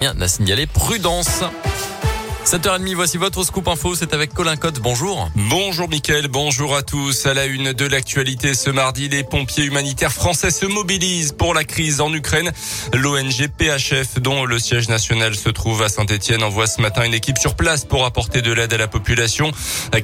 [0.00, 1.44] Bien, a signalé prudence.
[2.44, 5.30] 7h30, voici votre scoop info, c'est avec Colin Cotte, bonjour.
[5.36, 7.26] Bonjour Mickaël, bonjour à tous.
[7.26, 11.64] À la une de l'actualité ce mardi, les pompiers humanitaires français se mobilisent pour la
[11.64, 12.50] crise en Ukraine.
[12.94, 17.38] L'ONG PHF, dont le siège national se trouve à Saint-Etienne, envoie ce matin une équipe
[17.38, 19.52] sur place pour apporter de l'aide à la population.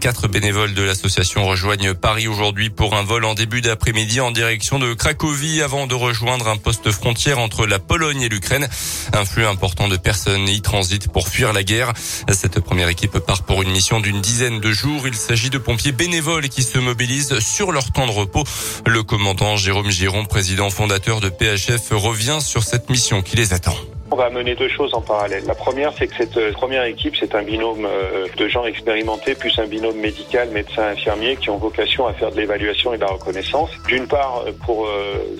[0.00, 4.78] Quatre bénévoles de l'association rejoignent Paris aujourd'hui pour un vol en début d'après-midi en direction
[4.78, 8.68] de Cracovie avant de rejoindre un poste frontière entre la Pologne et l'Ukraine.
[9.14, 11.92] Un flux important de personnes y transitent pour fuir la guerre.
[12.32, 15.06] Cette première équipe part pour une mission d'une dizaine de jours.
[15.06, 18.44] Il s'agit de pompiers bénévoles qui se mobilisent sur leur temps de repos.
[18.86, 23.76] Le commandant Jérôme Giron, président fondateur de PHF, revient sur cette mission qui les attend.
[24.12, 25.42] On va mener deux choses en parallèle.
[25.46, 29.34] La première, c'est que cette euh, première équipe, c'est un binôme euh, de gens expérimentés,
[29.34, 33.02] plus un binôme médical, médecin, infirmier, qui ont vocation à faire de l'évaluation et de
[33.02, 33.70] la reconnaissance.
[33.88, 34.88] D'une part, euh, pour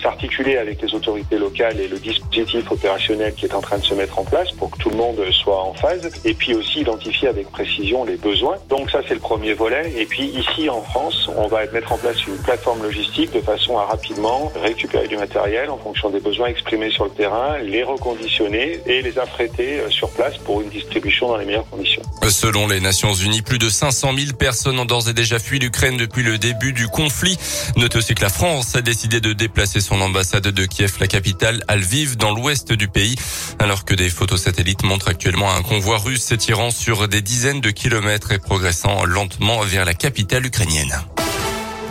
[0.00, 3.94] s'articuler avec les autorités locales et le dispositif opérationnel qui est en train de se
[3.94, 7.28] mettre en place pour que tout le monde soit en phase, et puis aussi identifier
[7.28, 8.56] avec précision les besoins.
[8.68, 9.92] Donc ça, c'est le premier volet.
[9.96, 13.78] Et puis ici, en France, on va mettre en place une plateforme logistique de façon
[13.78, 18.51] à rapidement récupérer du matériel en fonction des besoins exprimés sur le terrain, les reconditionner
[18.54, 22.02] et les affréter euh, sur place pour une distribution dans les meilleures conditions.
[22.28, 25.96] Selon les Nations Unies, plus de 500 000 personnes ont d'ores et déjà fui l'Ukraine
[25.96, 27.38] depuis le début du conflit.
[27.76, 31.62] Notez aussi que la France a décidé de déplacer son ambassade de Kiev, la capitale,
[31.68, 33.16] à Lviv, dans l'ouest du pays,
[33.58, 37.70] alors que des photos satellites montrent actuellement un convoi russe s'étirant sur des dizaines de
[37.70, 40.94] kilomètres et progressant lentement vers la capitale ukrainienne.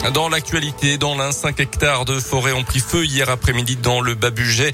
[0.10, 4.16] Dans l'actualité, dans l'un, 5 hectares de forêt ont pris feu hier après-midi dans le
[4.16, 4.72] Bas-Budget.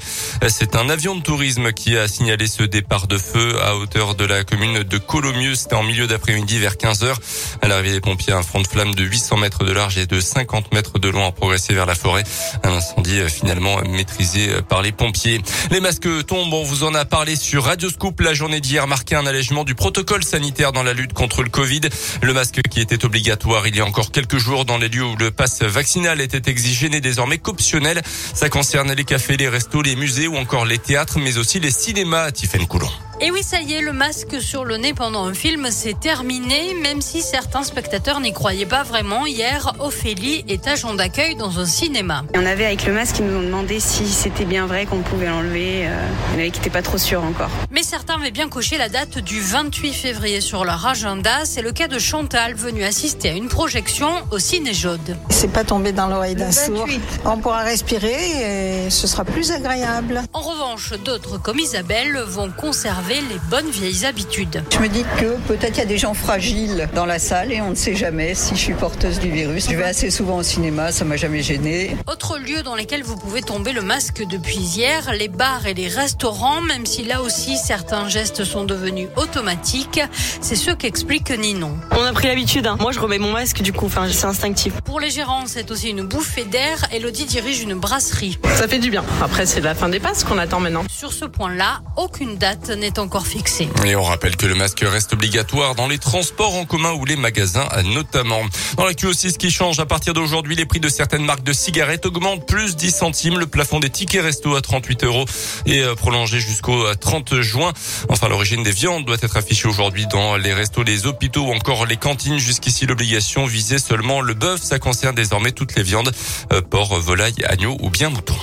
[0.48, 4.24] C'est un avion de tourisme qui a signalé ce départ de feu à hauteur de
[4.24, 5.54] la commune de Colomieux.
[5.54, 7.20] C'était en milieu d'après-midi vers 15 heures.
[7.60, 10.18] À l'arrivée des pompiers, un front de flamme de 800 mètres de large et de
[10.18, 12.24] 50 mètres de long a progressé vers la forêt.
[12.64, 15.42] Un incendie euh, finalement maîtrisé euh, par les pompiers.
[15.70, 16.54] Les masques tombent.
[16.54, 18.20] On vous en a parlé sur Radio Scoop.
[18.20, 21.82] La journée d'hier marquait un allègement du protocole sanitaire dans la lutte contre le Covid.
[22.22, 25.17] Le masque qui était obligatoire il y a encore quelques jours dans les lieux où
[25.18, 28.02] le passe vaccinal était exigé n'est désormais qu'optionnel.
[28.34, 31.70] Ça concerne les cafés, les restos, les musées ou encore les théâtres, mais aussi les
[31.70, 32.90] cinémas à Tiffen Coulon.
[33.20, 36.74] Et oui, ça y est, le masque sur le nez pendant un film, c'est terminé,
[36.74, 39.26] même si certains spectateurs n'y croyaient pas vraiment.
[39.26, 42.22] Hier, Ophélie est agent d'accueil dans un cinéma.
[42.32, 44.86] Il y en avait avec le masque qui nous ont demandé si c'était bien vrai
[44.86, 45.88] qu'on pouvait l'enlever.
[45.88, 47.50] Euh, il y en avait qui n'étaient pas trop sûrs encore.
[47.72, 51.44] Mais certains avaient bien coché la date du 28 février sur leur agenda.
[51.44, 55.16] C'est le cas de Chantal, venue assister à une projection au Ciné Jaude.
[55.30, 56.86] C'est pas tombé dans l'oreille d'un sourd.
[57.24, 60.22] On pourra respirer et ce sera plus agréable.
[60.32, 64.62] En revanche, d'autres comme Isabelle vont conserver les bonnes vieilles habitudes.
[64.70, 67.60] Je me dis que peut-être il y a des gens fragiles dans la salle et
[67.62, 69.70] on ne sait jamais si je suis porteuse du virus.
[69.70, 71.96] Je vais assez souvent au cinéma, ça m'a jamais gêné.
[72.06, 75.88] Autre lieu dans lesquels vous pouvez tomber le masque depuis hier, les bars et les
[75.88, 80.00] restaurants, même si là aussi certains gestes sont devenus automatiques.
[80.42, 81.76] C'est ce qu'explique Ninon.
[81.92, 82.66] On a pris l'habitude.
[82.66, 82.76] Hein.
[82.78, 83.86] Moi, je remets mon masque du coup.
[83.86, 84.74] Enfin, c'est instinctif.
[84.82, 86.86] Pour les gérants, c'est aussi une bouffée d'air.
[86.92, 88.38] Elodie dirige une brasserie.
[88.54, 89.02] Ça fait du bien.
[89.22, 90.84] Après, c'est la fin des passes qu'on attend maintenant.
[90.90, 93.68] Sur ce point-là, aucune date n'est encore fixé.
[93.86, 97.16] Et on rappelle que le masque reste obligatoire dans les transports en commun ou les
[97.16, 98.40] magasins notamment.
[98.76, 102.06] Dans aussi, ce qui change à partir d'aujourd'hui, les prix de certaines marques de cigarettes
[102.06, 103.38] augmentent plus 10 centimes.
[103.38, 105.24] Le plafond des tickets resto à 38 euros
[105.66, 107.72] est euh, prolongé jusqu'au 30 euh, juin.
[108.08, 111.86] Enfin, l'origine des viandes doit être affichée aujourd'hui dans les restos, les hôpitaux ou encore
[111.86, 112.38] les cantines.
[112.38, 114.62] Jusqu'ici, l'obligation visait seulement le bœuf.
[114.62, 116.12] Ça concerne désormais toutes les viandes,
[116.52, 118.36] euh, porc, volaille, agneau ou bien mouton.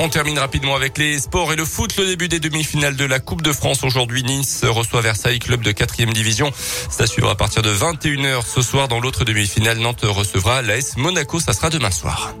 [0.00, 1.96] On termine rapidement avec les sports et le foot.
[1.96, 3.82] Le début des demi-finales de la Coupe de France.
[3.82, 6.52] Aujourd'hui, Nice reçoit Versailles, club de quatrième division.
[6.88, 8.86] Ça suivra à partir de 21h ce soir.
[8.86, 11.40] Dans l'autre demi-finale, Nantes recevra l'AS Monaco.
[11.40, 12.34] Ça sera demain soir.